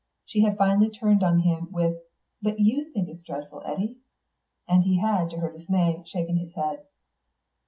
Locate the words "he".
4.81-4.97